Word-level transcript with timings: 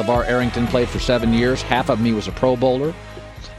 LeVar 0.00 0.26
Arrington 0.26 0.66
played 0.66 0.88
for 0.88 0.98
seven 0.98 1.34
years. 1.34 1.60
Half 1.60 1.90
of 1.90 2.00
me 2.00 2.12
was 2.12 2.26
a 2.26 2.32
Pro 2.32 2.56
Bowler. 2.56 2.94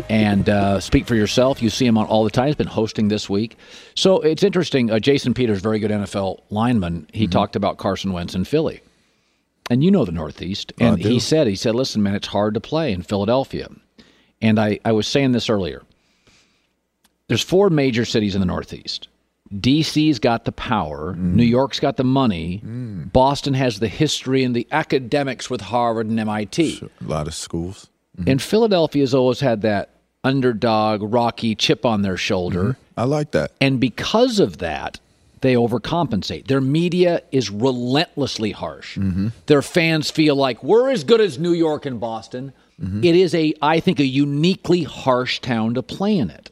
And 0.10 0.50
uh, 0.50 0.80
speak 0.80 1.06
for 1.06 1.14
yourself. 1.14 1.62
You 1.62 1.70
see 1.70 1.86
him 1.86 2.00
on 2.00 2.08
all 2.08 2.24
the 2.24 2.32
time. 2.32 2.48
He's 2.48 2.56
been 2.56 2.66
hosting 2.66 3.10
this 3.10 3.30
week. 3.30 3.58
So 3.94 4.22
it's 4.22 4.42
interesting. 4.42 4.90
Uh, 4.90 4.98
Jason 4.98 5.36
Peters, 5.36 5.62
very 5.62 5.78
good 5.78 5.92
NFL 5.92 6.42
lineman, 6.50 7.08
he 7.14 7.26
mm-hmm. 7.26 7.32
talked 7.32 7.56
about 7.56 7.78
Carson 7.78 8.12
Wentz 8.12 8.34
in 8.34 8.44
Philly. 8.44 8.82
And 9.70 9.84
you 9.84 9.92
know 9.92 10.04
the 10.04 10.12
Northeast. 10.12 10.74
And 10.80 10.98
he 10.98 11.20
said, 11.20 11.46
he 11.46 11.56
said, 11.56 11.76
listen, 11.76 12.02
man, 12.02 12.16
it's 12.16 12.28
hard 12.28 12.56
to 12.56 12.60
play 12.60 12.92
in 12.92 13.04
Philadelphia. 13.04 13.70
And 14.42 14.60
I, 14.60 14.80
I 14.84 14.94
was 14.94 15.06
saying 15.06 15.34
this 15.34 15.48
earlier. 15.48 15.84
There's 17.28 17.44
four 17.44 17.70
major 17.70 18.04
cities 18.04 18.34
in 18.34 18.42
the 18.42 18.48
Northeast. 18.48 19.08
DC's 19.54 20.20
got 20.20 20.46
the 20.46 20.52
power, 20.52 21.14
mm. 21.14 21.34
New 21.34 21.44
York's 21.44 21.80
got 21.80 21.98
the 21.98 22.04
money, 22.04 22.62
mm. 22.66 23.12
Boston 23.12 23.54
has 23.54 23.80
the 23.80 23.88
history 23.88 24.44
and 24.44 24.56
the 24.56 24.68
academics 24.72 25.50
with 25.50 25.62
Harvard 25.62 26.08
and 26.08 26.20
MIT. 26.20 26.82
A 27.02 27.04
lot 27.04 27.28
of 27.28 27.34
schools. 27.34 27.90
Mm-hmm. 28.18 28.30
And 28.30 28.42
Philadelphia's 28.42 29.14
always 29.14 29.40
had 29.40 29.62
that 29.62 29.90
underdog, 30.24 31.02
rocky 31.02 31.56
chip 31.56 31.86
on 31.86 32.02
their 32.02 32.18
shoulder. 32.18 32.64
Mm-hmm. 32.64 33.00
I 33.00 33.04
like 33.04 33.32
that. 33.32 33.52
And 33.60 33.80
because 33.80 34.40
of 34.40 34.60
that, 34.60 35.00
they 35.42 35.56
overcompensate. 35.56 36.48
Their 36.48 36.62
media 36.62 37.22
is 37.32 37.50
relentlessly 37.50 38.52
harsh. 38.52 38.98
Mm-hmm. 38.98 39.30
Their 39.48 39.62
fans 39.62 40.12
feel 40.12 40.36
like 40.36 40.64
we're 40.64 40.92
as 40.92 41.04
good 41.04 41.20
as 41.20 41.40
New 41.40 41.54
York 41.54 41.86
and 41.86 42.00
Boston. 42.00 42.54
Mm-hmm. 42.80 43.04
It 43.04 43.16
is 43.16 43.34
a, 43.34 43.54
I 43.62 43.80
think, 43.80 44.00
a 44.00 44.06
uniquely 44.06 44.84
harsh 44.84 45.40
town 45.40 45.74
to 45.74 45.84
play 45.84 46.18
in 46.18 46.30
it. 46.30 46.52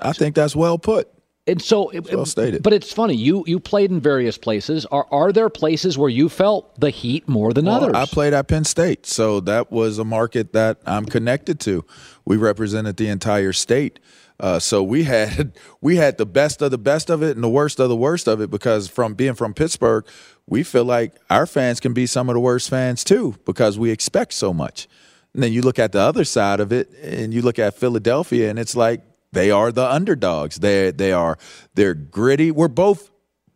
I 0.00 0.12
think 0.12 0.34
that's 0.36 0.54
well 0.54 0.78
put 0.78 1.08
and 1.46 1.60
so, 1.60 1.90
well 2.12 2.24
stated. 2.24 2.62
But 2.62 2.72
it's 2.72 2.92
funny. 2.92 3.14
You 3.16 3.42
you 3.48 3.58
played 3.58 3.90
in 3.90 4.00
various 4.00 4.38
places. 4.38 4.86
Are 4.86 5.06
are 5.10 5.32
there 5.32 5.50
places 5.50 5.98
where 5.98 6.08
you 6.08 6.28
felt 6.28 6.78
the 6.80 6.90
heat 6.90 7.28
more 7.28 7.52
than 7.52 7.64
well, 7.64 7.76
others? 7.76 7.94
I 7.94 8.06
played 8.06 8.32
at 8.32 8.46
Penn 8.46 8.64
State, 8.64 9.06
so 9.06 9.40
that 9.40 9.72
was 9.72 9.98
a 9.98 10.04
market 10.04 10.52
that 10.52 10.78
I'm 10.86 11.04
connected 11.04 11.58
to. 11.60 11.84
We 12.24 12.36
represented 12.36 12.96
the 12.96 13.08
entire 13.08 13.52
state. 13.52 13.98
Uh, 14.38 14.60
so 14.60 14.84
we 14.84 15.02
had 15.04 15.58
we 15.80 15.96
had 15.96 16.16
the 16.16 16.26
best 16.26 16.62
of 16.62 16.70
the 16.70 16.78
best 16.78 17.10
of 17.10 17.22
it 17.22 17.34
and 17.34 17.42
the 17.42 17.48
worst 17.48 17.80
of 17.80 17.88
the 17.88 17.96
worst 17.96 18.28
of 18.28 18.40
it 18.40 18.50
because 18.50 18.88
from 18.88 19.14
being 19.14 19.34
from 19.34 19.52
Pittsburgh, 19.52 20.06
we 20.46 20.62
feel 20.62 20.84
like 20.84 21.16
our 21.28 21.46
fans 21.46 21.80
can 21.80 21.92
be 21.92 22.06
some 22.06 22.28
of 22.28 22.34
the 22.34 22.40
worst 22.40 22.70
fans 22.70 23.02
too 23.02 23.34
because 23.44 23.78
we 23.78 23.90
expect 23.90 24.34
so 24.34 24.52
much. 24.52 24.86
And 25.34 25.42
then 25.42 25.52
you 25.52 25.62
look 25.62 25.80
at 25.80 25.90
the 25.90 26.00
other 26.00 26.24
side 26.24 26.60
of 26.60 26.72
it 26.72 26.90
and 27.02 27.34
you 27.34 27.42
look 27.42 27.58
at 27.58 27.74
Philadelphia 27.74 28.48
and 28.48 28.60
it's 28.60 28.76
like 28.76 29.02
they 29.32 29.50
are 29.50 29.72
the 29.72 29.84
underdogs. 29.84 30.56
They 30.56 30.90
they 30.90 31.12
are 31.12 31.38
they're 31.74 31.94
gritty. 31.94 32.50
We're 32.50 32.68
both 32.68 33.10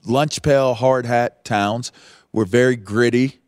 lunch 0.04 0.42
pail 0.42 0.74
hard 0.74 1.06
hat 1.06 1.44
towns. 1.44 1.92
We're 2.32 2.44
very 2.44 2.76
gritty. 2.76 3.40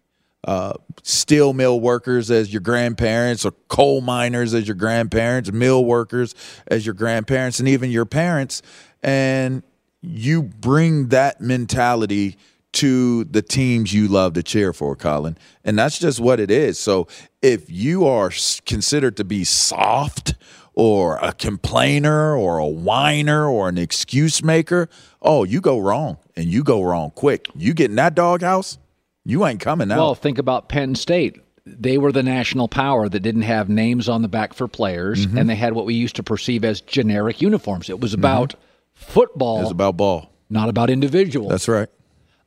Uh, 0.44 0.72
steel 1.02 1.52
mill 1.52 1.80
workers 1.80 2.30
as 2.30 2.52
your 2.52 2.60
grandparents, 2.60 3.44
or 3.44 3.50
coal 3.68 4.00
miners 4.00 4.54
as 4.54 4.66
your 4.66 4.76
grandparents, 4.76 5.52
mill 5.52 5.84
workers 5.84 6.34
as 6.68 6.86
your 6.86 6.94
grandparents, 6.94 7.58
and 7.58 7.68
even 7.68 7.90
your 7.90 8.06
parents. 8.06 8.62
And 9.02 9.62
you 10.00 10.42
bring 10.42 11.08
that 11.08 11.40
mentality 11.40 12.36
to 12.72 13.24
the 13.24 13.42
teams 13.42 13.92
you 13.92 14.08
love 14.08 14.34
to 14.34 14.42
cheer 14.42 14.72
for, 14.72 14.94
Colin. 14.94 15.36
And 15.64 15.78
that's 15.78 15.98
just 15.98 16.20
what 16.20 16.38
it 16.38 16.50
is. 16.50 16.78
So 16.78 17.08
if 17.42 17.70
you 17.70 18.06
are 18.06 18.30
considered 18.66 19.16
to 19.16 19.24
be 19.24 19.44
soft 19.44 20.34
or 20.78 21.16
a 21.16 21.32
complainer 21.32 22.36
or 22.36 22.58
a 22.58 22.66
whiner 22.66 23.48
or 23.48 23.68
an 23.68 23.76
excuse 23.76 24.44
maker, 24.44 24.88
oh, 25.20 25.42
you 25.42 25.60
go 25.60 25.76
wrong 25.76 26.18
and 26.36 26.46
you 26.46 26.62
go 26.62 26.80
wrong 26.80 27.10
quick. 27.10 27.48
You 27.56 27.74
get 27.74 27.90
in 27.90 27.96
that 27.96 28.14
doghouse, 28.14 28.78
you 29.24 29.44
ain't 29.44 29.58
coming 29.58 29.90
out. 29.90 29.98
Well, 29.98 30.14
think 30.14 30.38
about 30.38 30.68
Penn 30.68 30.94
State. 30.94 31.40
They 31.66 31.98
were 31.98 32.12
the 32.12 32.22
national 32.22 32.68
power 32.68 33.08
that 33.08 33.20
didn't 33.20 33.42
have 33.42 33.68
names 33.68 34.08
on 34.08 34.22
the 34.22 34.28
back 34.28 34.54
for 34.54 34.68
players, 34.68 35.26
mm-hmm. 35.26 35.36
and 35.36 35.50
they 35.50 35.56
had 35.56 35.72
what 35.72 35.84
we 35.84 35.94
used 35.94 36.14
to 36.14 36.22
perceive 36.22 36.64
as 36.64 36.80
generic 36.80 37.42
uniforms. 37.42 37.90
It 37.90 37.98
was 37.98 38.12
mm-hmm. 38.12 38.20
about 38.20 38.50
mm-hmm. 38.50 39.12
football. 39.12 39.58
It 39.58 39.62
was 39.62 39.72
about 39.72 39.96
ball, 39.96 40.30
not 40.48 40.68
about 40.68 40.90
individuals. 40.90 41.50
That's 41.50 41.66
right. 41.66 41.88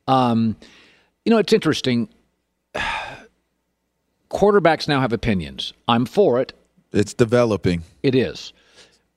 Um, 0.08 0.56
You 1.26 1.30
know, 1.30 1.38
it's 1.38 1.52
interesting. 1.52 2.08
Quarterbacks 4.30 4.88
now 4.88 5.02
have 5.02 5.12
opinions. 5.12 5.74
I'm 5.86 6.06
for 6.06 6.40
it. 6.40 6.54
It's 6.92 7.14
developing. 7.14 7.82
It 8.02 8.14
is. 8.14 8.52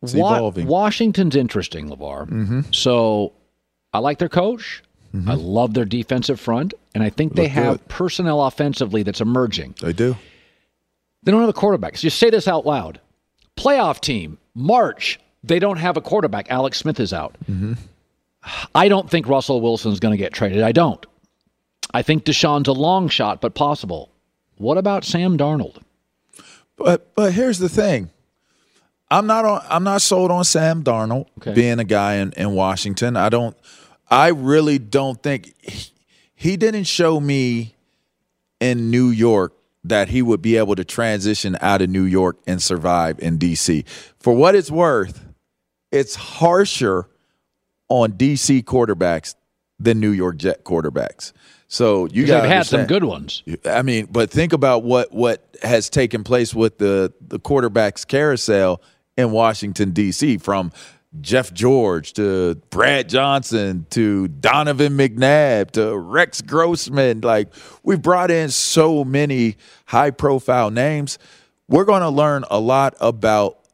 It's 0.03 0.13
Wa- 0.13 0.35
evolving. 0.35 0.67
Washington's 0.67 1.35
interesting, 1.35 1.89
LeVar. 1.89 2.29
Mm-hmm. 2.29 2.61
So 2.71 3.33
I 3.93 3.99
like 3.99 4.19
their 4.19 4.29
coach. 4.29 4.81
I 5.27 5.35
love 5.35 5.73
their 5.73 5.85
defensive 5.85 6.41
front. 6.41 6.73
And 6.93 7.01
I 7.01 7.09
think 7.09 7.35
they 7.35 7.43
Look 7.43 7.51
have 7.51 7.73
good. 7.77 7.87
personnel 7.87 8.41
offensively 8.41 9.01
that's 9.01 9.21
emerging. 9.21 9.75
They 9.81 9.93
do. 9.93 10.17
They 11.23 11.31
don't 11.31 11.39
have 11.39 11.49
a 11.49 11.53
quarterback. 11.53 11.95
Just 11.95 12.19
say 12.19 12.29
this 12.29 12.49
out 12.49 12.65
loud. 12.65 12.99
Playoff 13.55 14.01
team, 14.01 14.37
March, 14.55 15.17
they 15.41 15.57
don't 15.57 15.77
have 15.77 15.95
a 15.95 16.01
quarterback. 16.01 16.51
Alex 16.51 16.77
Smith 16.79 16.99
is 16.99 17.13
out. 17.13 17.37
I 18.75 18.89
don't 18.89 19.09
think 19.09 19.27
Russell 19.29 19.61
Wilson's 19.61 20.01
going 20.01 20.11
to 20.11 20.17
get 20.17 20.33
traded. 20.33 20.61
I 20.61 20.73
don't. 20.73 21.05
I 21.93 22.01
think 22.01 22.25
Deshaun's 22.25 22.67
a 22.67 22.73
long 22.73 23.07
shot, 23.07 23.39
but 23.39 23.55
possible. 23.55 24.11
What 24.57 24.77
about 24.77 25.05
Sam 25.05 25.37
Darnold? 25.37 25.77
But 26.77 27.15
but 27.15 27.33
here's 27.33 27.59
the 27.59 27.69
thing. 27.69 28.09
I'm 29.09 29.27
not 29.27 29.45
on 29.45 29.61
I'm 29.69 29.83
not 29.83 30.01
sold 30.01 30.31
on 30.31 30.43
Sam 30.43 30.83
Darnold 30.83 31.27
Okay. 31.37 31.53
being 31.53 31.79
a 31.79 31.83
guy 31.83 32.15
in, 32.15 32.33
in 32.33 32.53
Washington. 32.53 33.15
I 33.15 33.29
don't 33.29 33.55
I 34.09 34.27
really 34.29 34.77
don't 34.79 35.21
think 35.21 35.53
he, 35.61 35.91
he 36.35 36.57
didn't 36.57 36.85
show 36.85 37.19
me 37.19 37.75
in 38.59 38.89
New 38.89 39.09
York 39.09 39.53
that 39.83 40.09
he 40.09 40.21
would 40.21 40.41
be 40.41 40.57
able 40.57 40.75
to 40.75 40.83
transition 40.83 41.55
out 41.61 41.81
of 41.81 41.89
New 41.89 42.03
York 42.03 42.37
and 42.47 42.61
survive 42.61 43.19
in 43.19 43.37
DC. 43.37 43.87
For 44.19 44.33
what 44.35 44.55
it's 44.55 44.71
worth, 44.71 45.23
it's 45.91 46.15
harsher 46.15 47.07
on 47.87 48.13
DC 48.13 48.63
quarterbacks 48.63 49.35
than 49.79 49.99
New 49.99 50.09
York 50.09 50.37
Jet 50.37 50.63
quarterbacks. 50.63 51.33
So 51.75 52.05
you 52.05 52.25
got 52.25 52.45
had 52.45 52.65
some 52.65 52.85
good 52.85 53.03
ones. 53.03 53.43
I 53.65 53.81
mean, 53.81 54.07
but 54.09 54.31
think 54.31 54.53
about 54.53 54.83
what 54.83 55.11
what 55.11 55.45
has 55.61 55.89
taken 55.89 56.23
place 56.23 56.55
with 56.55 56.77
the 56.77 57.11
the 57.19 57.37
quarterbacks 57.37 58.07
carousel 58.07 58.81
in 59.17 59.31
Washington 59.31 59.91
D.C. 59.91 60.37
from 60.37 60.71
Jeff 61.19 61.53
George 61.53 62.13
to 62.13 62.55
Brad 62.69 63.09
Johnson 63.09 63.87
to 63.89 64.29
Donovan 64.29 64.97
McNabb 64.97 65.71
to 65.71 65.97
Rex 65.97 66.41
Grossman. 66.41 67.19
Like 67.19 67.53
we 67.83 67.97
brought 67.97 68.31
in 68.31 68.51
so 68.51 69.03
many 69.03 69.57
high 69.85 70.11
profile 70.11 70.71
names. 70.71 71.19
We're 71.67 71.83
going 71.83 72.03
to 72.03 72.09
learn 72.09 72.45
a 72.49 72.59
lot 72.59 72.95
about 73.01 73.64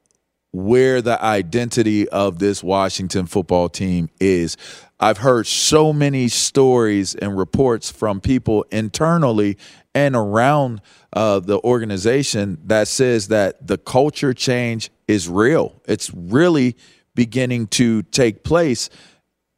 where 0.52 1.02
the 1.02 1.22
identity 1.24 2.08
of 2.10 2.40
this 2.40 2.64
Washington 2.64 3.26
football 3.26 3.70
team 3.70 4.10
is. 4.20 4.58
I've 5.00 5.20
heard 5.20 5.48
so 5.48 5.94
many 5.94 6.28
stories 6.28 7.16
and 7.16 7.38
reports 7.38 7.90
from 7.90 8.22
people 8.22 8.66
internally 8.72 9.58
and 9.96 10.16
around 10.16 10.82
uh, 11.14 11.40
the 11.40 11.60
organization 11.62 12.60
that 12.66 12.88
says 12.88 13.30
that 13.30 13.66
the 13.66 13.78
culture 13.78 14.34
change 14.34 14.92
is 15.08 15.28
real. 15.28 15.82
It's 15.88 16.12
really 16.14 16.76
beginning 17.16 17.68
to 17.68 18.04
take 18.04 18.44
place. 18.44 18.90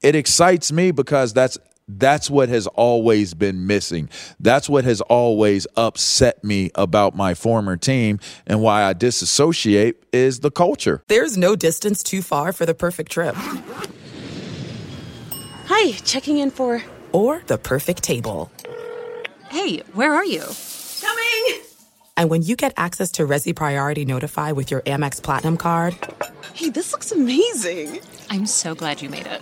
It 0.02 0.16
excites 0.16 0.72
me 0.72 0.92
because 0.92 1.34
that's 1.34 1.58
that's 1.88 2.30
what 2.30 2.50
has 2.50 2.68
always 2.68 3.34
been 3.34 3.68
missing. 3.68 4.10
That's 4.40 4.70
what 4.70 4.84
has 4.86 5.02
always 5.02 5.68
upset 5.76 6.44
me 6.44 6.72
about 6.76 7.16
my 7.16 7.34
former 7.34 7.78
team 7.78 8.20
and 8.48 8.62
why 8.62 8.84
I 8.84 8.94
disassociate 8.94 10.04
is 10.14 10.40
the 10.40 10.52
culture. 10.52 11.04
There's 11.08 11.38
no 11.38 11.56
distance 11.56 12.02
too 12.04 12.22
far 12.22 12.54
for 12.54 12.66
the 12.66 12.74
perfect 12.74 13.12
trip 13.12 13.36
Hi, 15.68 15.92
checking 16.04 16.38
in 16.38 16.52
for. 16.52 16.82
or 17.12 17.42
the 17.48 17.58
perfect 17.58 18.04
table. 18.04 18.52
Hey, 19.50 19.80
where 19.94 20.14
are 20.14 20.26
you? 20.26 20.44
Coming! 21.02 21.62
And 22.18 22.30
when 22.30 22.44
you 22.44 22.56
get 22.56 22.74
access 22.78 23.12
to 23.14 23.24
Resy 23.26 23.56
Priority 23.56 24.06
Notify 24.06 24.52
with 24.52 24.72
your 24.72 24.82
Amex 24.82 25.22
Platinum 25.22 25.58
card 25.58 25.96
Hey, 26.54 26.70
this 26.70 26.92
looks 26.92 27.12
amazing. 27.12 28.00
I'm 28.30 28.46
so 28.46 28.76
glad 28.76 29.02
you 29.02 29.10
made 29.10 29.26
it. 29.26 29.42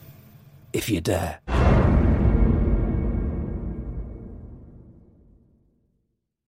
if 0.81 0.89
you 0.89 0.99
dare. 0.99 1.50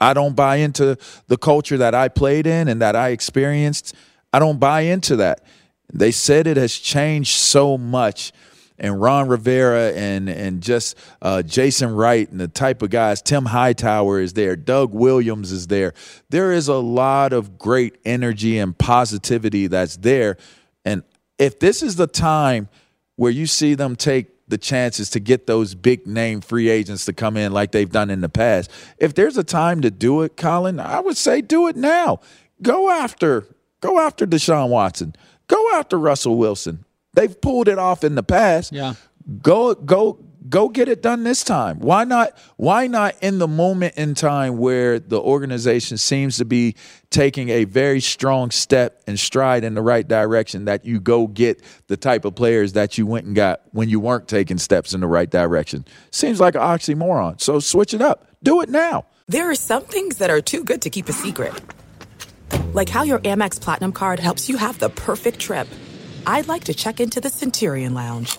I 0.00 0.14
don't 0.14 0.36
buy 0.36 0.56
into 0.56 0.96
the 1.26 1.36
culture 1.36 1.78
that 1.78 1.94
I 1.94 2.08
played 2.08 2.46
in 2.46 2.68
and 2.68 2.80
that 2.80 2.96
I 2.96 3.10
experienced. 3.10 3.94
I 4.32 4.38
don't 4.38 4.58
buy 4.58 4.82
into 4.82 5.16
that. 5.16 5.44
They 5.92 6.10
said 6.10 6.46
it 6.46 6.56
has 6.56 6.74
changed 6.74 7.36
so 7.36 7.78
much. 7.78 8.32
And 8.80 9.00
Ron 9.00 9.26
Rivera 9.26 9.92
and 9.94 10.28
and 10.28 10.62
just 10.62 10.96
uh, 11.20 11.42
Jason 11.42 11.92
Wright 11.94 12.30
and 12.30 12.40
the 12.40 12.46
type 12.46 12.80
of 12.80 12.90
guys, 12.90 13.20
Tim 13.20 13.46
Hightower 13.46 14.20
is 14.20 14.34
there, 14.34 14.54
Doug 14.54 14.94
Williams 14.94 15.50
is 15.50 15.66
there. 15.66 15.94
There 16.30 16.52
is 16.52 16.68
a 16.68 16.76
lot 16.76 17.32
of 17.32 17.58
great 17.58 17.96
energy 18.04 18.56
and 18.58 18.78
positivity 18.78 19.66
that's 19.66 19.96
there. 19.96 20.36
And 20.84 21.02
if 21.38 21.58
this 21.58 21.82
is 21.82 21.96
the 21.96 22.06
time 22.06 22.68
where 23.16 23.32
you 23.32 23.46
see 23.46 23.74
them 23.74 23.96
take 23.96 24.28
the 24.48 24.58
chances 24.58 25.10
to 25.10 25.20
get 25.20 25.46
those 25.46 25.74
big 25.74 26.06
name 26.06 26.40
free 26.40 26.68
agents 26.68 27.04
to 27.04 27.12
come 27.12 27.36
in 27.36 27.52
like 27.52 27.72
they've 27.72 27.90
done 27.90 28.10
in 28.10 28.20
the 28.20 28.28
past. 28.28 28.70
If 28.98 29.14
there's 29.14 29.36
a 29.36 29.44
time 29.44 29.80
to 29.82 29.90
do 29.90 30.22
it, 30.22 30.36
Colin, 30.36 30.80
I 30.80 31.00
would 31.00 31.16
say 31.16 31.40
do 31.40 31.68
it 31.68 31.76
now. 31.76 32.20
Go 32.62 32.90
after, 32.90 33.46
go 33.80 34.00
after 34.00 34.26
Deshaun 34.26 34.70
Watson. 34.70 35.14
Go 35.46 35.74
after 35.74 35.98
Russell 35.98 36.36
Wilson. 36.36 36.84
They've 37.14 37.40
pulled 37.40 37.68
it 37.68 37.78
off 37.78 38.04
in 38.04 38.14
the 38.14 38.22
past. 38.22 38.72
Yeah. 38.72 38.94
Go 39.42 39.74
go 39.74 40.18
go 40.48 40.68
get 40.68 40.88
it 40.88 41.02
done 41.02 41.24
this 41.24 41.42
time. 41.42 41.78
Why 41.80 42.04
not 42.04 42.36
why 42.56 42.86
not 42.86 43.16
in 43.20 43.38
the 43.38 43.48
moment 43.48 43.94
in 43.96 44.14
time 44.14 44.58
where 44.58 44.98
the 44.98 45.20
organization 45.20 45.98
seems 45.98 46.38
to 46.38 46.44
be 46.44 46.74
taking 47.10 47.48
a 47.48 47.64
very 47.64 48.00
strong 48.00 48.50
step 48.50 49.02
and 49.06 49.18
stride 49.18 49.64
in 49.64 49.74
the 49.74 49.82
right 49.82 50.06
direction 50.06 50.66
that 50.66 50.84
you 50.84 51.00
go 51.00 51.26
get 51.26 51.62
the 51.86 51.96
type 51.96 52.24
of 52.24 52.34
players 52.34 52.74
that 52.74 52.98
you 52.98 53.06
went 53.06 53.26
and 53.26 53.34
got 53.34 53.62
when 53.72 53.88
you 53.88 54.00
weren't 54.00 54.28
taking 54.28 54.58
steps 54.58 54.92
in 54.94 55.00
the 55.00 55.06
right 55.06 55.30
direction. 55.30 55.84
Seems 56.10 56.40
like 56.40 56.54
an 56.54 56.60
oxymoron. 56.60 57.40
So 57.40 57.60
switch 57.60 57.94
it 57.94 58.00
up. 58.00 58.26
Do 58.42 58.60
it 58.60 58.68
now. 58.68 59.06
There 59.26 59.50
are 59.50 59.54
some 59.54 59.84
things 59.84 60.18
that 60.18 60.30
are 60.30 60.40
too 60.40 60.64
good 60.64 60.82
to 60.82 60.90
keep 60.90 61.08
a 61.08 61.12
secret. 61.12 61.52
Like 62.72 62.88
how 62.88 63.02
your 63.02 63.18
Amex 63.20 63.60
Platinum 63.60 63.92
card 63.92 64.18
helps 64.18 64.48
you 64.48 64.56
have 64.56 64.78
the 64.78 64.90
perfect 64.90 65.38
trip. 65.38 65.68
I'd 66.26 66.48
like 66.48 66.64
to 66.64 66.74
check 66.74 67.00
into 67.00 67.20
the 67.20 67.30
Centurion 67.30 67.94
Lounge. 67.94 68.38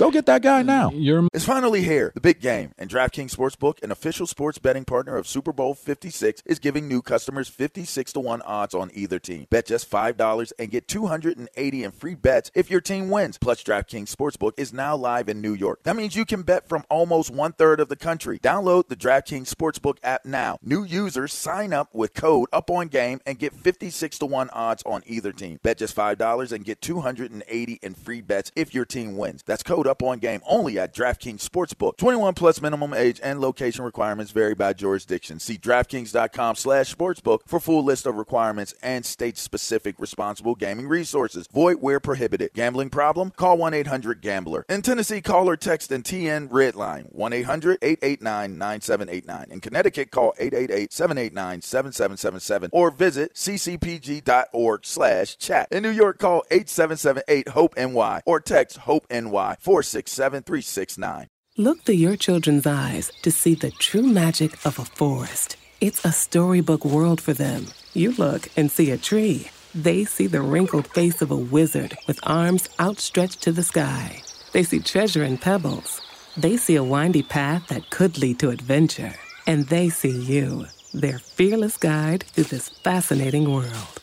Go 0.00 0.10
get 0.10 0.24
that 0.24 0.40
guy 0.40 0.62
now. 0.62 0.90
You're 0.92 1.28
It's 1.34 1.44
finally 1.44 1.82
here, 1.82 2.10
the 2.14 2.22
big 2.22 2.40
game, 2.40 2.72
and 2.78 2.88
DraftKings 2.88 3.36
Sportsbook, 3.36 3.82
an 3.82 3.92
official 3.92 4.26
sports 4.26 4.56
betting 4.56 4.86
partner 4.86 5.14
of 5.14 5.28
Super 5.28 5.52
Bowl 5.52 5.74
56, 5.74 6.42
is 6.46 6.58
giving 6.58 6.88
new 6.88 7.02
customers 7.02 7.48
56 7.48 8.14
to 8.14 8.20
1 8.20 8.40
odds 8.40 8.74
on 8.74 8.90
either 8.94 9.18
team. 9.18 9.46
Bet 9.50 9.66
just 9.66 9.90
$5 9.90 10.52
and 10.58 10.70
get 10.70 10.88
280 10.88 11.84
in 11.84 11.90
free 11.90 12.14
bets 12.14 12.50
if 12.54 12.70
your 12.70 12.80
team 12.80 13.10
wins. 13.10 13.36
Plus, 13.36 13.62
DraftKings 13.62 14.10
Sportsbook 14.10 14.52
is 14.56 14.72
now 14.72 14.96
live 14.96 15.28
in 15.28 15.42
New 15.42 15.52
York. 15.52 15.82
That 15.82 15.96
means 15.96 16.16
you 16.16 16.24
can 16.24 16.44
bet 16.44 16.66
from 16.66 16.84
almost 16.88 17.30
one 17.30 17.52
third 17.52 17.78
of 17.78 17.90
the 17.90 17.94
country. 17.96 18.38
Download 18.38 18.88
the 18.88 18.96
DraftKings 18.96 19.52
Sportsbook 19.52 19.98
app 20.02 20.24
now. 20.24 20.56
New 20.62 20.82
users 20.82 21.34
sign 21.34 21.74
up 21.74 21.94
with 21.94 22.14
code 22.14 22.48
UPONGAME 22.54 23.20
and 23.26 23.38
get 23.38 23.52
56 23.52 24.18
to 24.20 24.24
1 24.24 24.48
odds 24.54 24.82
on 24.86 25.02
either 25.04 25.32
team. 25.32 25.58
Bet 25.62 25.76
just 25.76 25.94
$5 25.94 26.52
and 26.52 26.64
get 26.64 26.80
280 26.80 27.78
in 27.82 27.92
free 27.92 28.22
bets 28.22 28.50
if 28.56 28.72
your 28.72 28.86
team 28.86 29.18
wins. 29.18 29.42
That's 29.44 29.62
code 29.62 29.89
up 29.90 30.02
on 30.02 30.18
game 30.18 30.40
only 30.46 30.78
at 30.78 30.94
DraftKings 30.94 31.46
Sportsbook. 31.46 31.98
21 31.98 32.32
plus 32.34 32.62
minimum 32.62 32.94
age 32.94 33.20
and 33.22 33.40
location 33.40 33.84
requirements 33.84 34.32
vary 34.32 34.54
by 34.54 34.72
jurisdiction. 34.72 35.38
See 35.40 35.58
DraftKings.com 35.58 36.56
slash 36.56 36.94
sportsbook 36.94 37.40
for 37.46 37.60
full 37.60 37.84
list 37.84 38.06
of 38.06 38.16
requirements 38.16 38.72
and 38.82 39.04
state-specific 39.04 39.96
responsible 39.98 40.54
gaming 40.54 40.88
resources. 40.88 41.46
Void 41.52 41.78
where 41.80 41.98
prohibited. 42.00 42.52
Gambling 42.54 42.88
problem? 42.90 43.32
Call 43.32 43.58
1-800-GAMBLER. 43.58 44.64
In 44.68 44.82
Tennessee, 44.82 45.20
call 45.20 45.48
or 45.48 45.56
text 45.56 45.90
and 45.90 46.04
TN 46.04 46.48
Redline 46.48 47.12
1-800-889-9789. 47.14 49.50
In 49.50 49.60
Connecticut, 49.60 50.12
call 50.12 50.32
888-789-7777 50.40 52.68
or 52.72 52.90
visit 52.90 53.34
ccpg.org 53.34 54.86
slash 54.86 55.36
chat. 55.36 55.68
In 55.72 55.82
New 55.82 55.90
York, 55.90 56.18
call 56.18 56.44
877-8-HOPE-NY 56.50 58.22
or 58.24 58.40
text 58.40 58.78
HOPE-NY 58.78 59.56
467-369. 59.80 61.26
Look 61.56 61.82
through 61.82 61.94
your 61.96 62.16
children's 62.16 62.66
eyes 62.66 63.10
to 63.22 63.30
see 63.30 63.54
the 63.54 63.70
true 63.70 64.06
magic 64.06 64.52
of 64.64 64.78
a 64.78 64.84
forest. 64.84 65.56
It's 65.80 66.04
a 66.04 66.12
storybook 66.12 66.84
world 66.84 67.20
for 67.20 67.32
them. 67.32 67.66
You 67.94 68.12
look 68.12 68.48
and 68.56 68.70
see 68.70 68.90
a 68.90 68.98
tree. 68.98 69.48
They 69.74 70.04
see 70.04 70.26
the 70.26 70.42
wrinkled 70.42 70.86
face 70.88 71.22
of 71.22 71.30
a 71.30 71.36
wizard 71.36 71.96
with 72.06 72.20
arms 72.22 72.68
outstretched 72.78 73.42
to 73.42 73.52
the 73.52 73.62
sky. 73.62 74.22
They 74.52 74.62
see 74.62 74.80
treasure 74.80 75.24
in 75.24 75.38
pebbles. 75.38 76.00
They 76.36 76.56
see 76.56 76.76
a 76.76 76.84
windy 76.84 77.22
path 77.22 77.68
that 77.68 77.90
could 77.90 78.18
lead 78.18 78.38
to 78.40 78.50
adventure. 78.50 79.14
And 79.46 79.66
they 79.66 79.88
see 79.88 80.16
you, 80.16 80.66
their 80.92 81.18
fearless 81.18 81.76
guide 81.76 82.24
through 82.24 82.44
this 82.44 82.68
fascinating 82.68 83.50
world. 83.52 84.02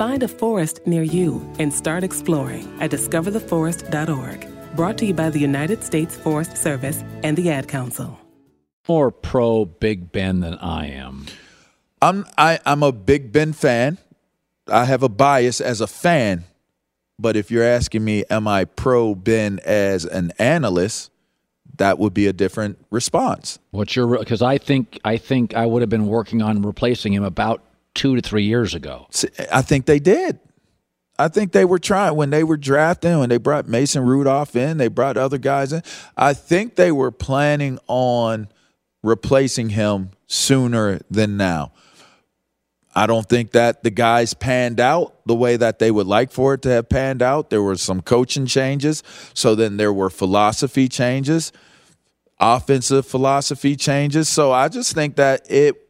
Find 0.00 0.22
a 0.22 0.28
forest 0.28 0.80
near 0.86 1.02
you 1.02 1.46
and 1.58 1.70
start 1.70 2.04
exploring 2.04 2.66
at 2.80 2.90
discovertheforest.org. 2.90 4.74
Brought 4.74 4.96
to 4.96 5.04
you 5.04 5.12
by 5.12 5.28
the 5.28 5.38
United 5.38 5.84
States 5.84 6.16
Forest 6.16 6.56
Service 6.56 7.04
and 7.22 7.36
the 7.36 7.50
Ad 7.50 7.68
Council. 7.68 8.18
more 8.88 9.10
pro 9.10 9.66
Big 9.66 10.10
Ben 10.10 10.40
than 10.40 10.54
I 10.54 10.86
am. 10.86 11.26
I'm 12.00 12.24
I, 12.38 12.60
I'm 12.64 12.82
a 12.82 12.92
Big 12.92 13.30
Ben 13.30 13.52
fan. 13.52 13.98
I 14.66 14.86
have 14.86 15.02
a 15.02 15.10
bias 15.10 15.60
as 15.60 15.82
a 15.82 15.86
fan, 15.86 16.44
but 17.18 17.36
if 17.36 17.50
you're 17.50 17.62
asking 17.62 18.02
me, 18.02 18.24
am 18.30 18.48
I 18.48 18.64
pro 18.64 19.14
Ben 19.14 19.60
as 19.66 20.06
an 20.06 20.32
analyst? 20.38 21.10
That 21.76 21.98
would 21.98 22.14
be 22.14 22.26
a 22.26 22.32
different 22.32 22.78
response. 22.90 23.58
What's 23.70 23.94
your 23.94 24.18
because 24.18 24.40
I 24.40 24.56
think 24.56 24.98
I 25.04 25.18
think 25.18 25.54
I 25.54 25.66
would 25.66 25.82
have 25.82 25.90
been 25.90 26.06
working 26.06 26.40
on 26.40 26.62
replacing 26.62 27.12
him 27.12 27.22
about 27.22 27.62
two 27.94 28.16
to 28.16 28.22
three 28.22 28.44
years 28.44 28.74
ago. 28.74 29.08
I 29.52 29.62
think 29.62 29.86
they 29.86 29.98
did. 29.98 30.38
I 31.18 31.28
think 31.28 31.52
they 31.52 31.66
were 31.66 31.78
trying 31.78 32.16
when 32.16 32.30
they 32.30 32.44
were 32.44 32.56
drafting, 32.56 33.18
when 33.18 33.28
they 33.28 33.36
brought 33.36 33.68
Mason 33.68 34.04
Rudolph 34.04 34.56
in, 34.56 34.78
they 34.78 34.88
brought 34.88 35.18
other 35.18 35.36
guys 35.36 35.72
in. 35.72 35.82
I 36.16 36.32
think 36.32 36.76
they 36.76 36.90
were 36.92 37.10
planning 37.10 37.78
on 37.88 38.48
replacing 39.02 39.70
him 39.70 40.12
sooner 40.26 41.00
than 41.10 41.36
now. 41.36 41.72
I 42.94 43.06
don't 43.06 43.28
think 43.28 43.52
that 43.52 43.82
the 43.82 43.90
guys 43.90 44.34
panned 44.34 44.80
out 44.80 45.14
the 45.26 45.34
way 45.34 45.56
that 45.56 45.78
they 45.78 45.90
would 45.90 46.06
like 46.06 46.32
for 46.32 46.54
it 46.54 46.62
to 46.62 46.70
have 46.70 46.88
panned 46.88 47.22
out. 47.22 47.50
There 47.50 47.62
were 47.62 47.76
some 47.76 48.00
coaching 48.00 48.46
changes. 48.46 49.02
So 49.34 49.54
then 49.54 49.76
there 49.76 49.92
were 49.92 50.10
philosophy 50.10 50.88
changes, 50.88 51.52
offensive 52.40 53.06
philosophy 53.06 53.76
changes. 53.76 54.28
So 54.28 54.52
I 54.52 54.68
just 54.68 54.94
think 54.94 55.16
that 55.16 55.48
it 55.50 55.89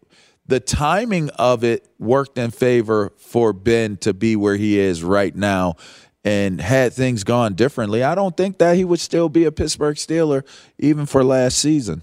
the 0.50 0.60
timing 0.60 1.30
of 1.30 1.62
it 1.62 1.88
worked 1.98 2.36
in 2.36 2.50
favor 2.50 3.12
for 3.16 3.52
Ben 3.52 3.96
to 3.98 4.12
be 4.12 4.34
where 4.34 4.56
he 4.56 4.78
is 4.78 5.02
right 5.02 5.34
now 5.34 5.76
and 6.24 6.60
had 6.60 6.92
things 6.92 7.24
gone 7.24 7.54
differently, 7.54 8.02
I 8.02 8.14
don't 8.14 8.36
think 8.36 8.58
that 8.58 8.76
he 8.76 8.84
would 8.84 9.00
still 9.00 9.28
be 9.28 9.44
a 9.44 9.52
Pittsburgh 9.52 9.96
Steeler 9.96 10.44
even 10.76 11.06
for 11.06 11.24
last 11.24 11.58
season. 11.58 12.02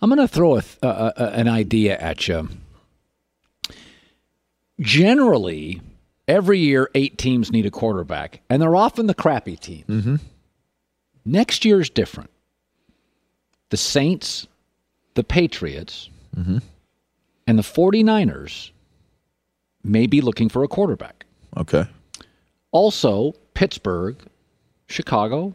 I'm 0.00 0.08
going 0.10 0.20
to 0.20 0.28
throw 0.28 0.56
a, 0.56 0.62
a, 0.82 1.12
a, 1.16 1.24
an 1.34 1.48
idea 1.48 1.96
at 1.98 2.28
you. 2.28 2.48
Generally, 4.80 5.80
every 6.28 6.58
year, 6.60 6.88
eight 6.94 7.18
teams 7.18 7.50
need 7.50 7.66
a 7.66 7.70
quarterback, 7.70 8.40
and 8.48 8.62
they're 8.62 8.76
often 8.76 9.06
the 9.06 9.14
crappy 9.14 9.56
teams. 9.56 9.86
Mm-hmm. 9.88 10.16
Next 11.24 11.64
year's 11.64 11.90
different. 11.90 12.30
The 13.70 13.76
Saints, 13.76 14.46
the 15.14 15.24
Patriots, 15.24 16.10
Mm-hmm. 16.36 16.58
and 17.48 17.58
the 17.58 17.62
49ers 17.64 18.70
may 19.82 20.06
be 20.06 20.20
looking 20.20 20.48
for 20.48 20.62
a 20.62 20.68
quarterback. 20.68 21.24
Okay. 21.56 21.84
Also, 22.70 23.32
Pittsburgh, 23.54 24.14
Chicago, 24.86 25.54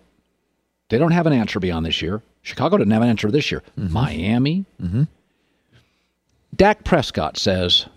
they 0.90 0.98
don't 0.98 1.12
have 1.12 1.26
an 1.28 1.32
answer 1.32 1.60
beyond 1.62 1.86
this 1.86 2.02
year. 2.02 2.22
Chicago 2.44 2.78
didn't 2.78 2.92
have 2.94 3.02
an 3.02 3.10
answer 3.10 3.32
this 3.32 3.50
year. 3.52 3.64
Miami. 3.76 4.66
Mm-hmm. 4.82 5.04
Dak 6.56 6.84
Prescott 6.84 7.38
says, 7.38 7.88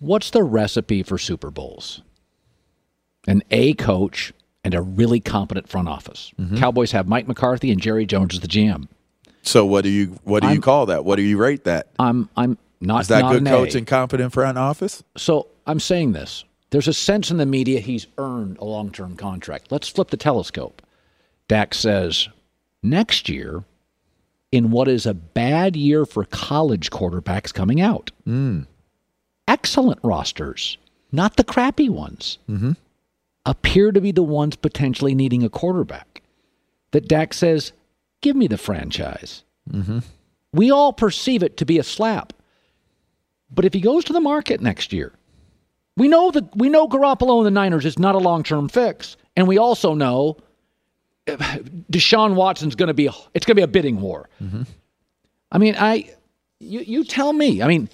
What's 0.00 0.30
the 0.30 0.42
recipe 0.42 1.02
for 1.02 1.18
Super 1.18 1.50
Bowls? 1.50 2.02
An 3.26 3.42
A 3.50 3.74
coach 3.74 4.32
and 4.64 4.74
a 4.74 4.80
really 4.82 5.20
competent 5.20 5.68
front 5.68 5.88
office. 5.88 6.32
Mm-hmm. 6.38 6.56
Cowboys 6.58 6.92
have 6.92 7.06
Mike 7.06 7.28
McCarthy 7.28 7.70
and 7.70 7.80
Jerry 7.80 8.06
Jones 8.06 8.34
as 8.34 8.40
the 8.40 8.48
GM. 8.48 8.88
So 9.42 9.64
what 9.64 9.84
do 9.84 9.90
you 9.90 10.18
what 10.24 10.40
do 10.40 10.48
you 10.48 10.54
I'm- 10.54 10.60
call 10.62 10.86
that? 10.86 11.04
What 11.04 11.16
do 11.16 11.22
you 11.22 11.38
rate 11.38 11.64
that? 11.64 11.88
I'm 11.98 12.28
I'm 12.36 12.58
not 12.80 13.02
Is 13.02 13.08
that 13.08 13.20
not 13.20 13.32
good 13.32 13.40
an 13.42 13.46
A. 13.46 13.50
coach 13.50 13.74
and 13.74 13.86
competent 13.86 14.32
front 14.32 14.58
office? 14.58 15.02
So 15.16 15.48
I'm 15.66 15.80
saying 15.80 16.12
this. 16.12 16.44
There's 16.70 16.88
a 16.88 16.92
sense 16.94 17.30
in 17.30 17.36
the 17.36 17.46
media 17.46 17.80
he's 17.80 18.06
earned 18.18 18.58
a 18.58 18.64
long 18.64 18.90
term 18.90 19.16
contract. 19.16 19.70
Let's 19.70 19.88
flip 19.88 20.08
the 20.10 20.16
telescope. 20.16 20.82
Dak 21.48 21.74
says 21.74 22.28
next 22.82 23.28
year, 23.28 23.64
in 24.52 24.70
what 24.70 24.88
is 24.88 25.06
a 25.06 25.14
bad 25.14 25.76
year 25.76 26.04
for 26.04 26.24
college 26.24 26.90
quarterbacks 26.90 27.52
coming 27.54 27.80
out, 27.80 28.10
Mm. 28.26 28.66
excellent 29.46 30.00
rosters, 30.02 30.76
not 31.12 31.36
the 31.36 31.44
crappy 31.44 31.88
ones, 31.88 32.38
Mm-hmm. 32.48 32.72
appear 33.46 33.92
to 33.92 34.00
be 34.00 34.12
the 34.12 34.22
ones 34.22 34.56
potentially 34.56 35.14
needing 35.14 35.42
a 35.44 35.48
quarterback. 35.48 36.22
That 36.92 37.08
Dak 37.08 37.32
says, 37.34 37.72
give 38.20 38.34
me 38.36 38.46
the 38.48 38.58
franchise. 38.58 39.44
Mm-hmm. 39.70 40.00
We 40.52 40.70
all 40.70 40.92
perceive 40.92 41.42
it 41.42 41.56
to 41.58 41.64
be 41.64 41.78
a 41.78 41.84
slap. 41.84 42.32
But 43.52 43.64
if 43.64 43.72
he 43.72 43.80
goes 43.80 44.04
to 44.04 44.12
the 44.12 44.20
market 44.20 44.60
next 44.60 44.92
year, 44.92 45.12
we 45.96 46.08
know 46.08 46.30
that 46.32 46.54
we 46.56 46.68
know 46.68 46.88
Garoppolo 46.88 47.38
and 47.38 47.46
the 47.46 47.50
Niners 47.50 47.84
is 47.86 47.98
not 47.98 48.14
a 48.14 48.18
long-term 48.18 48.68
fix, 48.68 49.16
and 49.36 49.46
we 49.48 49.58
also 49.58 49.94
know 49.94 50.36
Deshaun 51.92 52.34
Watson's 52.34 52.74
going 52.74 52.88
to 52.88 52.94
be 52.94 53.06
a, 53.06 53.12
it's 53.34 53.46
going 53.46 53.54
to 53.54 53.60
be 53.60 53.62
a 53.62 53.68
bidding 53.68 54.00
war. 54.00 54.28
I 55.52 55.58
mean, 55.58 55.74
I 55.78 56.10
you 56.60 56.80
you 56.80 57.04
tell 57.04 57.32
me. 57.32 57.62
I 57.62 57.68
mean, 57.68 57.88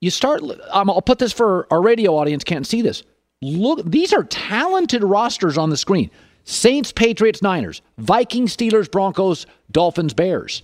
you 0.00 0.10
start. 0.10 0.42
Um, 0.70 0.90
I'll 0.90 1.02
put 1.02 1.18
this 1.18 1.32
for 1.32 1.66
our 1.70 1.82
radio 1.82 2.16
audience 2.16 2.44
can't 2.44 2.66
see 2.66 2.82
this. 2.82 3.02
Look, 3.42 3.84
these 3.84 4.12
are 4.12 4.24
talented 4.24 5.04
rosters 5.04 5.56
on 5.58 5.70
the 5.70 5.76
screen: 5.76 6.10
Saints, 6.44 6.92
Patriots, 6.92 7.42
Niners, 7.42 7.82
Vikings, 7.98 8.56
Steelers, 8.56 8.90
Broncos, 8.90 9.46
Dolphins, 9.70 10.14
Bears. 10.14 10.62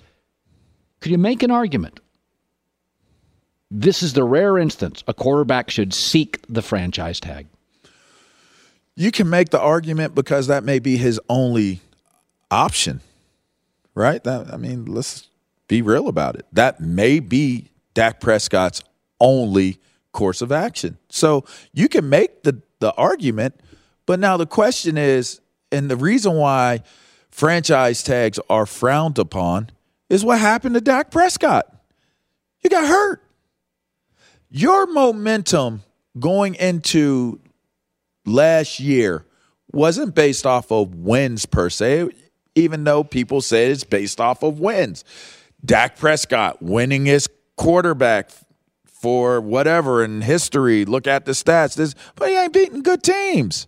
Could 1.01 1.13
you 1.13 1.19
make 1.19 1.43
an 1.43 1.51
argument? 1.51 2.01
This 3.71 4.03
is 4.03 4.15
the 4.15 4.25
rare 4.25 4.59
instance 4.59 5.05
a 5.07 5.15
quarterback 5.15 5.71
should 5.71 5.95
seek 5.95 6.41
the 6.49 6.63
franchise 6.63 7.21
tag. 7.21 7.47
You 9.01 9.11
can 9.11 9.31
make 9.31 9.49
the 9.49 9.59
argument 9.59 10.15
because 10.15 10.49
that 10.49 10.63
may 10.63 10.79
be 10.79 10.99
his 10.99 11.19
only 11.31 11.81
option, 12.51 13.01
right? 13.95 14.23
That 14.23 14.53
I 14.53 14.59
mean, 14.59 14.85
let's 14.85 15.27
be 15.69 15.81
real 15.81 16.07
about 16.07 16.35
it. 16.37 16.45
That 16.53 16.83
may 16.83 17.19
be 17.19 17.71
Dak 17.95 18.21
Prescott's 18.21 18.83
only 19.19 19.79
course 20.13 20.43
of 20.43 20.53
action. 20.53 20.99
So 21.09 21.47
you 21.73 21.89
can 21.89 22.11
make 22.11 22.43
the 22.43 22.61
the 22.81 22.93
argument, 22.93 23.59
but 24.05 24.21
now 24.21 24.37
the 24.37 24.45
question 24.45 24.99
is, 24.99 25.41
and 25.73 25.91
the 25.91 25.97
reason 25.97 26.35
why 26.35 26.83
franchise 27.31 28.03
tags 28.03 28.39
are 28.51 28.67
frowned 28.67 29.19
upon 29.19 29.71
is 30.11 30.27
what 30.27 30.41
happened 30.41 30.75
to 30.75 30.83
Dak 30.83 31.11
Prescott. 31.11 31.75
You 32.63 32.69
got 32.69 32.87
hurt. 32.87 33.23
Your 34.51 34.87
momentum 34.87 35.85
going 36.19 36.55
into 36.57 37.41
last 38.25 38.81
year 38.81 39.25
wasn't 39.73 40.15
based 40.15 40.47
off 40.47 40.71
of 40.71 40.95
wins 40.95 41.47
per 41.47 41.71
se, 41.71 42.09
even 42.55 42.85
though 42.85 43.05
people 43.05 43.41
say 43.41 43.71
it's 43.71 43.85
based 43.85 44.21
off 44.21 44.43
of 44.43 44.61
wins. 44.61 45.05
Dak 45.65 45.97
Prescott 45.97 46.63
winning 46.63 47.07
his 47.07 47.29
quarterback 47.57 48.31
for 48.85 49.41
whatever 49.41 50.05
in 50.05 50.23
history. 50.23 50.85
Look 50.85 51.07
at 51.07 51.25
the 51.25 51.33
stats. 51.33 51.77
This, 51.77 51.95
but 52.17 52.29
he 52.29 52.37
ain't 52.37 52.53
beating 52.53 52.83
good 52.83 53.03
teams. 53.03 53.67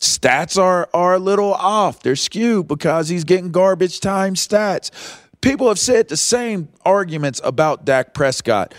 Stats 0.00 0.60
are 0.60 0.88
are 0.92 1.14
a 1.14 1.18
little 1.18 1.54
off. 1.54 2.00
They're 2.02 2.16
skewed 2.16 2.68
because 2.68 3.08
he's 3.08 3.24
getting 3.24 3.50
garbage 3.50 4.00
time 4.00 4.34
stats. 4.34 4.90
People 5.40 5.68
have 5.68 5.78
said 5.78 6.08
the 6.08 6.16
same 6.16 6.68
arguments 6.84 7.40
about 7.44 7.84
Dak 7.84 8.14
Prescott. 8.14 8.74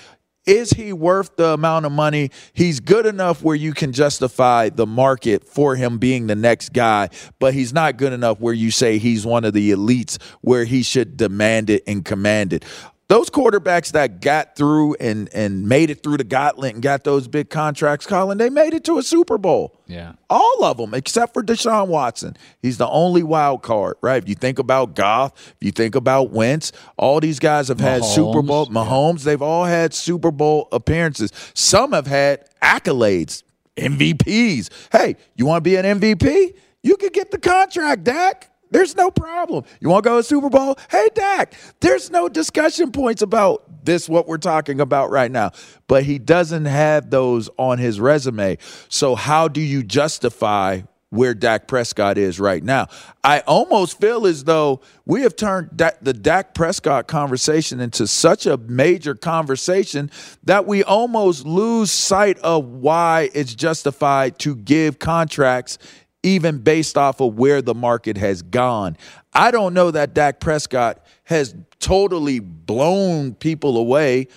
Is 0.48 0.72
he 0.72 0.94
worth 0.94 1.36
the 1.36 1.50
amount 1.50 1.86
of 1.86 1.92
money? 1.92 2.32
He's 2.54 2.80
good 2.80 3.06
enough 3.06 3.44
where 3.44 3.56
you 3.56 3.74
can 3.74 3.92
justify 3.92 4.70
the 4.70 4.88
market 4.88 5.44
for 5.44 5.76
him 5.76 5.98
being 5.98 6.28
the 6.28 6.36
next 6.36 6.72
guy, 6.72 7.10
but 7.38 7.54
he's 7.54 7.74
not 7.74 7.98
good 7.98 8.14
enough 8.14 8.40
where 8.40 8.54
you 8.54 8.72
say 8.72 8.98
he's 8.98 9.26
one 9.26 9.44
of 9.44 9.54
the 9.54 9.72
elites 9.72 10.22
where 10.40 10.64
he 10.64 10.84
should 10.84 11.18
demand 11.18 11.70
it 11.70 11.84
and 11.86 12.06
command 12.06 12.54
it. 12.54 12.64
Those 13.10 13.30
quarterbacks 13.30 13.94
that 13.94 14.20
got 14.20 14.58
through 14.58 14.96
and 14.96 15.30
and 15.34 15.68
made 15.68 15.90
it 15.90 16.04
through 16.04 16.18
the 16.18 16.26
gauntlet 16.26 16.74
and 16.74 16.84
got 16.84 17.06
those 17.06 17.30
big 17.30 17.50
contracts, 17.50 18.06
Colin, 18.06 18.38
they 18.38 18.50
made 18.50 18.74
it 18.74 18.84
to 18.84 18.98
a 18.98 19.04
Super 19.04 19.38
Bowl. 19.38 19.80
Yeah. 19.88 20.14
All 20.30 20.66
of 20.66 20.76
them, 20.76 20.94
except 20.94 21.34
for 21.34 21.42
Deshaun 21.42 21.88
Watson. 21.88 22.36
He's 22.62 22.78
the 22.78 22.88
only 22.90 23.24
wild 23.24 23.64
card, 23.64 23.96
right? 24.02 24.22
If 24.22 24.28
you 24.28 24.36
think 24.36 24.60
about 24.60 24.96
Goff, 24.96 25.32
if 25.38 25.56
you 25.62 25.72
think 25.72 25.96
about 25.96 26.32
Wentz, 26.32 26.74
all 26.98 27.22
these 27.22 27.40
guys 27.40 27.70
have 27.70 27.80
had 27.80 28.04
Super 28.04 28.42
Bowl. 28.42 28.68
Mahomes, 28.68 29.24
they've 29.24 29.42
all 29.42 29.64
had 29.64 29.94
Super 29.94 30.32
Bowl 30.32 30.68
appearances. 30.74 31.32
Some 31.54 31.94
have 31.94 32.08
had 32.08 32.46
accolades, 32.62 33.44
MVPs. 33.78 34.70
Hey, 34.92 35.16
you 35.38 35.46
want 35.46 35.64
to 35.64 35.70
be 35.70 35.78
an 35.78 36.00
MVP? 36.00 36.56
You 36.84 36.98
could 36.98 37.14
get 37.14 37.32
the 37.32 37.40
contract, 37.40 38.04
Dak. 38.04 38.52
There's 38.70 38.96
no 38.96 39.12
problem. 39.12 39.64
You 39.80 39.90
want 39.90 40.04
to 40.04 40.10
go 40.10 40.18
to 40.18 40.24
Super 40.24 40.50
Bowl? 40.50 40.78
Hey, 40.90 41.08
Dak, 41.14 41.54
there's 41.80 42.12
no 42.12 42.28
discussion 42.30 42.92
points 42.92 43.22
about 43.22 43.86
this, 43.86 44.10
what 44.10 44.28
we're 44.28 44.38
talking 44.38 44.82
about 44.82 45.10
right 45.10 45.32
now. 45.32 45.52
But 45.88 46.04
he 46.04 46.20
doesn't 46.20 46.66
have 46.66 47.10
those 47.10 47.50
on 47.58 47.78
his 47.78 48.00
resume. 48.00 48.58
So, 48.90 49.16
how 49.16 49.48
do 49.48 49.62
you 49.62 49.84
justify 49.84 50.82
where 51.10 51.34
Dak 51.34 51.68
Prescott 51.70 52.18
is 52.18 52.38
right 52.38 52.62
now? 52.62 52.88
I 53.24 53.40
almost 53.42 54.00
feel 54.00 54.28
as 54.28 54.44
though 54.44 54.82
we 55.06 55.22
have 55.22 55.38
turned 55.38 55.70
the 56.02 56.14
Dak 56.14 56.54
Prescott 56.54 57.08
conversation 57.08 57.80
into 57.80 58.08
such 58.08 58.46
a 58.46 58.58
major 58.58 59.16
conversation 59.16 60.12
that 60.44 60.68
we 60.68 60.84
almost 60.84 61.46
lose 61.46 61.90
sight 61.90 62.38
of 62.40 62.66
why 62.66 63.30
it's 63.34 63.56
justified 63.56 64.38
to 64.40 64.56
give 64.56 65.00
contracts 65.00 65.78
even 66.24 66.60
based 66.60 66.98
off 66.98 67.20
of 67.22 67.38
where 67.38 67.62
the 67.62 67.76
market 67.76 68.18
has 68.18 68.42
gone. 68.42 68.98
I 69.34 69.52
don't 69.52 69.74
know 69.74 69.92
that 69.92 70.14
Dak 70.14 70.40
Prescott 70.40 71.06
has 71.26 71.56
totally 71.80 72.40
blown 72.40 73.34
people 73.34 73.78
away 73.78 74.28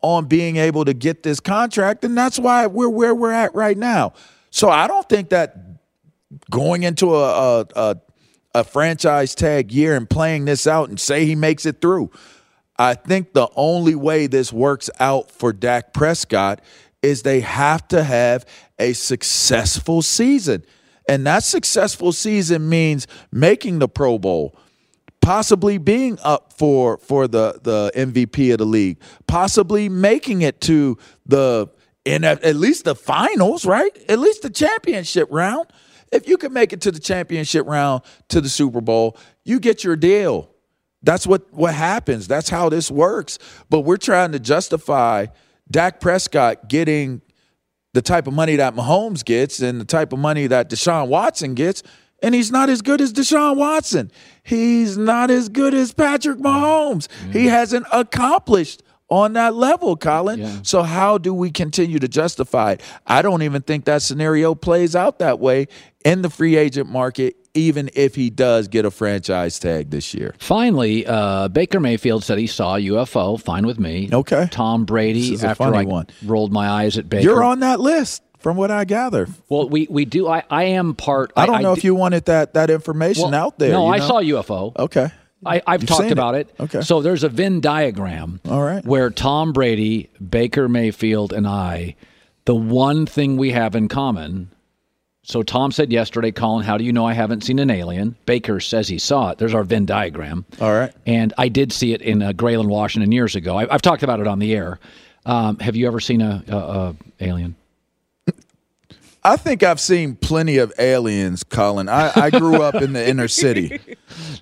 on 0.00 0.26
being 0.26 0.56
able 0.56 0.84
to 0.84 0.94
get 0.94 1.22
this 1.22 1.40
contract, 1.40 2.04
and 2.04 2.16
that's 2.16 2.38
why 2.38 2.66
we're 2.66 2.88
where 2.88 3.14
we're 3.14 3.32
at 3.32 3.54
right 3.54 3.76
now. 3.76 4.12
So 4.50 4.68
I 4.68 4.86
don't 4.86 5.08
think 5.08 5.30
that 5.30 5.56
going 6.50 6.82
into 6.82 7.14
a 7.14 7.60
a, 7.60 7.66
a, 7.74 7.96
a 8.54 8.64
franchise 8.64 9.34
tag 9.34 9.72
year 9.72 9.96
and 9.96 10.08
playing 10.08 10.44
this 10.44 10.66
out 10.66 10.88
and 10.88 11.00
say 11.00 11.24
he 11.24 11.34
makes 11.34 11.66
it 11.66 11.80
through. 11.80 12.10
I 12.78 12.94
think 12.94 13.32
the 13.32 13.48
only 13.54 13.94
way 13.94 14.26
this 14.26 14.52
works 14.52 14.90
out 14.98 15.30
for 15.30 15.52
Dak 15.52 15.92
Prescott 15.92 16.60
is 17.02 17.22
they 17.22 17.40
have 17.40 17.86
to 17.88 18.02
have 18.02 18.44
a 18.78 18.92
successful 18.94 20.02
season. 20.02 20.64
And 21.08 21.26
that 21.26 21.42
successful 21.42 22.12
season 22.12 22.68
means 22.68 23.06
making 23.30 23.78
the 23.78 23.88
Pro 23.88 24.18
Bowl, 24.18 24.56
possibly 25.20 25.78
being 25.78 26.18
up 26.22 26.52
for 26.52 26.98
for 26.98 27.28
the 27.28 27.60
the 27.62 27.92
MVP 27.94 28.52
of 28.52 28.58
the 28.58 28.64
league, 28.64 28.98
possibly 29.26 29.88
making 29.88 30.42
it 30.42 30.60
to 30.62 30.96
the 31.26 31.68
in 32.04 32.24
at, 32.24 32.42
at 32.42 32.56
least 32.56 32.84
the 32.84 32.94
finals, 32.94 33.64
right? 33.66 33.96
At 34.08 34.18
least 34.18 34.42
the 34.42 34.50
championship 34.50 35.28
round. 35.30 35.66
If 36.12 36.28
you 36.28 36.36
can 36.36 36.52
make 36.52 36.72
it 36.72 36.80
to 36.82 36.92
the 36.92 37.00
championship 37.00 37.66
round 37.66 38.02
to 38.28 38.40
the 38.40 38.48
Super 38.48 38.80
Bowl, 38.80 39.18
you 39.44 39.58
get 39.58 39.82
your 39.82 39.96
deal. 39.96 40.50
That's 41.02 41.26
what 41.26 41.52
what 41.52 41.74
happens. 41.74 42.26
That's 42.26 42.48
how 42.48 42.68
this 42.70 42.90
works. 42.90 43.38
But 43.68 43.80
we're 43.80 43.98
trying 43.98 44.32
to 44.32 44.38
justify 44.38 45.26
Dak 45.70 46.00
Prescott 46.00 46.68
getting 46.68 47.20
the 47.94 48.02
type 48.02 48.26
of 48.26 48.34
money 48.34 48.56
that 48.56 48.74
Mahomes 48.74 49.24
gets 49.24 49.60
and 49.60 49.80
the 49.80 49.84
type 49.84 50.12
of 50.12 50.18
money 50.18 50.46
that 50.48 50.68
Deshaun 50.68 51.08
Watson 51.08 51.54
gets, 51.54 51.82
and 52.22 52.34
he's 52.34 52.50
not 52.50 52.68
as 52.68 52.82
good 52.82 53.00
as 53.00 53.12
Deshaun 53.12 53.56
Watson. 53.56 54.10
He's 54.42 54.98
not 54.98 55.30
as 55.30 55.48
good 55.48 55.74
as 55.74 55.92
Patrick 55.92 56.38
Mahomes. 56.38 57.06
Mm-hmm. 57.06 57.32
He 57.32 57.46
hasn't 57.46 57.86
accomplished 57.92 58.82
on 59.08 59.34
that 59.34 59.54
level, 59.54 59.96
Colin. 59.96 60.40
Yeah. 60.40 60.58
So 60.62 60.82
how 60.82 61.18
do 61.18 61.32
we 61.32 61.50
continue 61.50 61.98
to 62.00 62.08
justify 62.08 62.72
it? 62.72 62.82
I 63.06 63.22
don't 63.22 63.42
even 63.42 63.62
think 63.62 63.84
that 63.84 64.02
scenario 64.02 64.54
plays 64.54 64.96
out 64.96 65.20
that 65.20 65.38
way 65.38 65.68
in 66.04 66.22
the 66.22 66.30
free 66.30 66.56
agent 66.56 66.90
market 66.90 67.36
even 67.54 67.90
if 67.94 68.14
he 68.14 68.30
does 68.30 68.68
get 68.68 68.84
a 68.84 68.90
franchise 68.90 69.58
tag 69.58 69.90
this 69.90 70.12
year. 70.12 70.34
Finally, 70.38 71.06
uh, 71.06 71.48
Baker 71.48 71.80
Mayfield 71.80 72.24
said 72.24 72.38
he 72.38 72.46
saw 72.46 72.76
a 72.76 72.80
UFO. 72.80 73.40
Fine 73.40 73.66
with 73.66 73.78
me. 73.78 74.10
Okay. 74.12 74.48
Tom 74.50 74.84
Brady, 74.84 75.36
after 75.42 75.74
I 75.74 75.84
one. 75.84 76.06
rolled 76.24 76.52
my 76.52 76.68
eyes 76.68 76.98
at 76.98 77.08
Baker. 77.08 77.24
You're 77.24 77.44
on 77.44 77.60
that 77.60 77.80
list. 77.80 78.22
From 78.40 78.58
what 78.58 78.70
I 78.70 78.84
gather, 78.84 79.26
well, 79.48 79.70
we, 79.70 79.86
we 79.88 80.04
do. 80.04 80.28
I, 80.28 80.42
I 80.50 80.64
am 80.64 80.94
part. 80.94 81.32
I 81.34 81.46
don't 81.46 81.54
I, 81.54 81.62
know 81.62 81.70
I 81.70 81.76
if 81.78 81.82
you 81.82 81.94
wanted 81.94 82.26
that 82.26 82.52
that 82.52 82.68
information 82.68 83.30
well, 83.30 83.34
out 83.34 83.58
there. 83.58 83.72
No, 83.72 83.86
I 83.90 83.96
know? 83.96 84.06
saw 84.06 84.20
UFO. 84.20 84.76
Okay, 84.76 85.10
I, 85.46 85.62
have 85.66 85.86
talked 85.86 86.10
about 86.10 86.34
it. 86.34 86.50
it. 86.58 86.62
Okay. 86.64 86.80
So 86.82 87.00
there's 87.00 87.24
a 87.24 87.28
Venn 87.28 87.60
diagram. 87.60 88.40
All 88.48 88.62
right. 88.62 88.84
Where 88.84 89.10
Tom 89.10 89.52
Brady, 89.52 90.10
Baker 90.26 90.68
Mayfield, 90.68 91.32
and 91.32 91.46
I, 91.46 91.96
the 92.44 92.54
one 92.54 93.06
thing 93.06 93.36
we 93.36 93.52
have 93.52 93.74
in 93.74 93.88
common 93.88 94.50
so 95.26 95.42
Tom 95.42 95.72
said 95.72 95.90
yesterday, 95.90 96.30
Colin, 96.30 96.66
how 96.66 96.76
do 96.76 96.84
you 96.84 96.92
know 96.92 97.06
I 97.06 97.14
haven't 97.14 97.44
seen 97.44 97.58
an 97.58 97.70
alien? 97.70 98.14
Baker 98.26 98.60
says 98.60 98.88
he 98.88 98.98
saw 98.98 99.30
it. 99.30 99.38
There's 99.38 99.54
our 99.54 99.64
Venn 99.64 99.86
diagram. 99.86 100.44
All 100.60 100.70
right. 100.70 100.92
And 101.06 101.32
I 101.38 101.48
did 101.48 101.72
see 101.72 101.94
it 101.94 102.02
in 102.02 102.20
uh, 102.20 102.32
Grayland, 102.32 102.68
Washington 102.68 103.10
years 103.10 103.34
ago. 103.34 103.56
I, 103.56 103.66
have 103.72 103.80
talked 103.80 104.02
about 104.02 104.20
it 104.20 104.26
on 104.26 104.38
the 104.38 104.54
air. 104.54 104.78
Um, 105.24 105.58
have 105.60 105.76
you 105.76 105.86
ever 105.86 105.98
seen 105.98 106.20
a, 106.20 106.44
a, 106.46 106.56
a, 106.56 106.96
alien? 107.20 107.56
I 109.24 109.38
think 109.38 109.62
I've 109.62 109.80
seen 109.80 110.16
plenty 110.16 110.58
of 110.58 110.74
aliens, 110.78 111.42
Colin. 111.42 111.88
I, 111.88 112.12
I 112.14 112.28
grew 112.28 112.60
up 112.60 112.74
in 112.74 112.92
the 112.92 113.08
inner 113.08 113.28
city. 113.28 113.80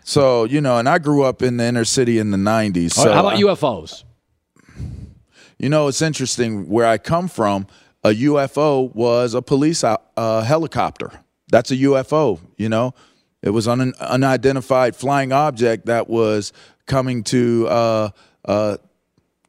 So, 0.02 0.42
you 0.42 0.60
know, 0.60 0.78
and 0.78 0.88
I 0.88 0.98
grew 0.98 1.22
up 1.22 1.42
in 1.42 1.58
the 1.58 1.64
inner 1.64 1.84
city 1.84 2.18
in 2.18 2.32
the 2.32 2.38
90s. 2.38 2.94
So 2.94 3.12
how 3.12 3.20
about 3.20 3.34
I, 3.34 3.42
UFOs? 3.42 4.02
You 5.58 5.68
know, 5.68 5.86
it's 5.86 6.02
interesting 6.02 6.68
where 6.68 6.86
I 6.86 6.98
come 6.98 7.28
from– 7.28 7.68
a 8.04 8.10
UFO 8.10 8.94
was 8.94 9.34
a 9.34 9.42
police 9.42 9.84
uh, 9.84 9.98
helicopter. 10.42 11.10
That's 11.50 11.70
a 11.70 11.76
UFO, 11.76 12.40
you 12.56 12.68
know. 12.68 12.94
It 13.42 13.50
was 13.50 13.66
an 13.66 13.92
unidentified 13.98 14.94
flying 14.94 15.32
object 15.32 15.86
that 15.86 16.08
was 16.08 16.52
coming 16.86 17.24
to 17.24 17.66
uh, 17.68 18.10
uh, 18.44 18.76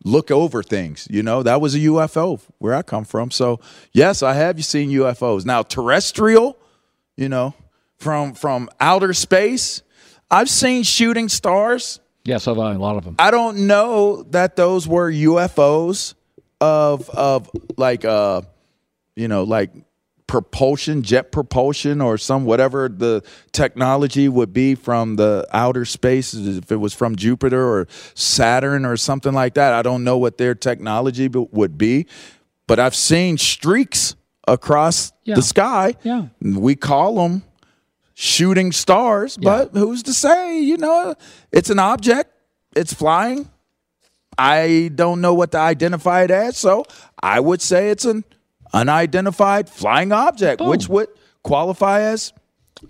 look 0.03 0.31
over 0.31 0.63
things. 0.63 1.07
You 1.09 1.23
know, 1.23 1.43
that 1.43 1.61
was 1.61 1.75
a 1.75 1.79
UFO 1.79 2.41
where 2.57 2.73
I 2.73 2.81
come 2.81 3.05
from. 3.05 3.31
So 3.31 3.59
yes, 3.91 4.23
I 4.23 4.33
have 4.33 4.63
seen 4.63 4.89
UFOs. 4.89 5.45
Now 5.45 5.61
terrestrial, 5.61 6.57
you 7.15 7.29
know, 7.29 7.53
from 7.97 8.33
from 8.33 8.69
outer 8.79 9.13
space, 9.13 9.83
I've 10.29 10.49
seen 10.49 10.83
shooting 10.83 11.29
stars. 11.29 11.99
Yes, 12.25 12.47
I've 12.47 12.57
a 12.57 12.73
lot 12.79 12.95
of 12.97 13.03
them. 13.03 13.15
I 13.19 13.31
don't 13.31 13.67
know 13.67 14.23
that 14.23 14.55
those 14.55 14.87
were 14.87 15.11
UFOs 15.11 16.15
of 16.63 17.09
of 17.09 17.49
like 17.77 18.05
uh 18.05 18.41
you 19.15 19.27
know 19.27 19.43
like 19.43 19.71
propulsion 20.27 21.03
jet 21.03 21.31
propulsion 21.31 21.99
or 22.01 22.17
some 22.17 22.45
whatever 22.45 22.89
the 22.89 23.21
technology 23.51 24.29
would 24.29 24.53
be 24.53 24.73
from 24.73 25.17
the 25.17 25.45
outer 25.51 25.85
space 25.85 26.33
if 26.33 26.71
it 26.71 26.77
was 26.77 26.93
from 26.93 27.15
Jupiter 27.15 27.67
or 27.67 27.87
Saturn 28.15 28.85
or 28.85 28.97
something 28.97 29.33
like 29.33 29.55
that. 29.55 29.73
I 29.73 29.81
don't 29.81 30.03
know 30.03 30.17
what 30.17 30.37
their 30.37 30.55
technology 30.55 31.27
would 31.27 31.77
be 31.77 32.07
but 32.65 32.79
I've 32.79 32.95
seen 32.95 33.37
streaks 33.37 34.15
across 34.47 35.11
yeah. 35.23 35.35
the 35.35 35.41
sky. 35.41 35.95
Yeah. 36.03 36.27
We 36.41 36.75
call 36.75 37.15
them 37.15 37.43
shooting 38.15 38.71
stars 38.71 39.37
yeah. 39.39 39.65
but 39.65 39.77
who's 39.77 40.03
to 40.03 40.13
say 40.13 40.61
you 40.61 40.77
know 40.77 41.15
it's 41.51 41.69
an 41.69 41.79
object. 41.79 42.31
It's 42.75 42.93
flying 42.93 43.49
I 44.43 44.89
don't 44.93 45.21
know 45.21 45.33
what 45.33 45.51
to 45.53 45.57
identify 45.57 46.23
it 46.23 46.31
as, 46.31 46.57
so 46.57 46.85
I 47.21 47.39
would 47.39 47.61
say 47.61 47.89
it's 47.89 48.03
an 48.03 48.25
unidentified 48.73 49.69
flying 49.69 50.11
object, 50.11 50.59
Boom. 50.59 50.69
which 50.69 50.89
would 50.89 51.07
qualify 51.43 52.01
as 52.01 52.33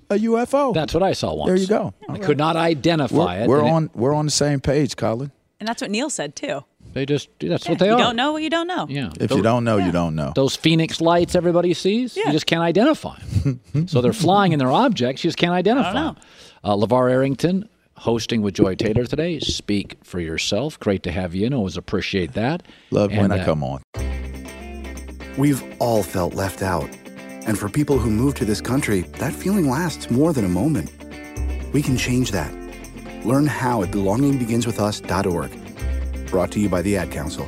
a 0.10 0.16
UFO. 0.16 0.74
That's 0.74 0.94
what 0.94 1.04
I 1.04 1.14
saw 1.14 1.36
once. 1.36 1.48
There 1.48 1.56
you 1.56 1.68
go. 1.68 1.94
I 2.10 2.18
could 2.18 2.38
not 2.38 2.56
identify 2.56 3.16
we're, 3.16 3.44
it. 3.44 3.48
We're 3.48 3.64
on. 3.64 3.86
It, 3.86 3.92
we're 3.96 4.14
on 4.14 4.26
the 4.26 4.32
same 4.32 4.62
page, 4.62 4.96
Colin. 4.96 5.32
And 5.60 5.68
that's 5.68 5.82
what 5.82 5.92
Neil 5.92 6.10
said 6.10 6.36
too. 6.36 6.64
They 6.94 7.06
just 7.06 7.30
that's 7.40 7.66
yeah, 7.66 7.72
what 7.72 7.80
they 7.80 7.86
you 7.88 7.94
are. 7.94 7.98
You 7.98 8.04
don't 8.04 8.16
know 8.16 8.32
what 8.32 8.44
you 8.44 8.50
don't 8.50 8.68
know. 8.68 8.88
Yeah. 8.90 9.12
If 9.20 9.30
those, 9.30 9.38
you 9.38 9.44
don't 9.44 9.64
know, 9.64 9.78
yeah. 9.78 9.86
you 9.88 9.92
don't 9.92 10.16
know. 10.16 10.32
Those 10.36 10.56
phoenix 10.56 11.02
lights 11.02 11.36
everybody 11.36 11.74
sees, 11.74 12.18
yeah. 12.18 12.28
you 12.28 12.32
just 12.32 12.46
can't 12.46 12.62
identify 12.62 13.18
them. 13.44 13.60
so 13.88 14.02
they're 14.02 14.14
flying 14.14 14.54
in 14.54 14.60
their 14.60 14.72
objects, 14.72 15.24
you 15.24 15.30
just 15.30 15.38
can't 15.38 15.54
identify 15.54 15.94
them. 15.94 16.18
Uh, 16.64 16.76
LeVar 16.76 17.12
Arrington, 17.12 17.68
hosting 17.96 18.42
with 18.42 18.56
Joy 18.56 18.76
Taylor 18.76 19.06
today. 19.06 19.40
Speak 19.40 19.98
for 20.04 20.20
yourself. 20.20 20.80
Great 20.80 21.04
to 21.04 21.12
have 21.12 21.36
you 21.36 21.46
in. 21.46 21.54
Always 21.54 21.78
appreciate 21.78 22.34
that. 22.34 22.64
Love 22.92 23.12
and, 23.12 23.22
when 23.22 23.32
I 23.32 23.40
uh, 23.40 23.46
come 23.46 23.64
on. 23.64 23.82
We've 25.38 25.64
all 25.80 26.04
felt 26.04 26.34
left 26.34 26.62
out. 26.62 26.90
And 27.46 27.58
for 27.58 27.70
people 27.70 27.98
who 27.98 28.10
move 28.10 28.36
to 28.36 28.46
this 28.46 28.62
country, 28.62 29.02
that 29.20 29.34
feeling 29.34 29.70
lasts 29.70 30.10
more 30.10 30.34
than 30.34 30.46
a 30.46 30.50
moment. 30.50 30.92
We 31.74 31.82
can 31.82 31.98
change 31.98 32.32
that. 32.32 32.54
Learn 33.26 33.48
how 33.48 33.84
at 33.84 33.92
belongingbeginswithus.org. 33.92 36.30
Brought 36.30 36.52
to 36.52 36.60
you 36.60 36.70
by 36.70 36.82
the 36.82 36.98
Ad 36.98 37.12
Council. 37.12 37.48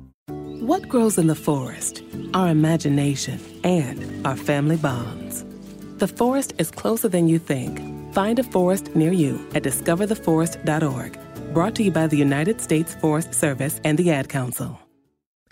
What 0.71 0.87
grows 0.87 1.17
in 1.17 1.27
the 1.27 1.35
forest? 1.35 2.01
Our 2.33 2.47
imagination 2.47 3.41
and 3.65 4.25
our 4.25 4.37
family 4.37 4.77
bonds. 4.77 5.43
The 5.97 6.07
forest 6.07 6.53
is 6.59 6.71
closer 6.71 7.09
than 7.09 7.27
you 7.27 7.39
think. 7.39 7.81
Find 8.13 8.39
a 8.39 8.43
forest 8.43 8.95
near 8.95 9.11
you 9.11 9.45
at 9.53 9.63
discovertheforest.org. 9.63 11.19
Brought 11.53 11.75
to 11.75 11.83
you 11.83 11.91
by 11.91 12.07
the 12.07 12.15
United 12.15 12.61
States 12.61 12.95
Forest 12.95 13.33
Service 13.33 13.81
and 13.83 13.97
the 13.97 14.11
Ad 14.11 14.29
Council. 14.29 14.79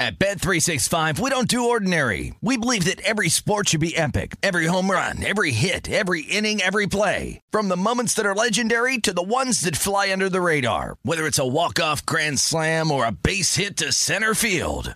At 0.01 0.17
Bet 0.17 0.39
365, 0.39 1.19
we 1.19 1.29
don't 1.29 1.49
do 1.49 1.65
ordinary. 1.65 2.33
We 2.39 2.55
believe 2.55 2.85
that 2.85 3.01
every 3.01 3.27
sport 3.27 3.67
should 3.67 3.81
be 3.81 3.97
epic. 3.97 4.37
Every 4.41 4.67
home 4.67 4.89
run, 4.89 5.21
every 5.21 5.51
hit, 5.51 5.91
every 5.91 6.21
inning, 6.21 6.61
every 6.61 6.87
play. 6.87 7.41
From 7.51 7.67
the 7.67 7.75
moments 7.75 8.13
that 8.13 8.25
are 8.25 8.33
legendary 8.33 8.99
to 8.99 9.11
the 9.11 9.21
ones 9.21 9.59
that 9.61 9.75
fly 9.75 10.13
under 10.13 10.29
the 10.29 10.39
radar. 10.39 10.95
Whether 11.03 11.27
it's 11.27 11.37
a 11.37 11.45
walk-off 11.45 12.05
grand 12.05 12.39
slam 12.39 12.89
or 12.89 13.05
a 13.05 13.11
base 13.11 13.57
hit 13.57 13.75
to 13.77 13.91
center 13.91 14.33
field. 14.33 14.95